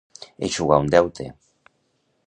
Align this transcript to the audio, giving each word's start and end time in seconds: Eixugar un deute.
Eixugar 0.47 0.79
un 0.85 0.89
deute. 0.95 1.29